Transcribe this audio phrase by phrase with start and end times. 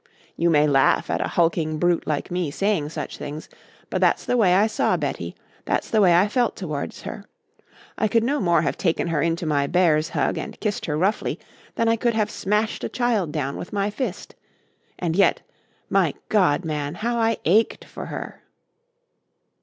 [0.35, 3.47] You may laugh at a hulking brute like me saying such things,
[3.91, 5.35] but that's the way I saw Betty,
[5.65, 7.23] that's the way I felt towards her.
[7.99, 11.39] I could no more have taken her into my bear's hug and kissed her roughly
[11.75, 14.33] than I could have smashed a child down with my fist.
[14.97, 15.41] And yet
[15.87, 16.95] My God, man!
[16.95, 18.41] how I ached for her!"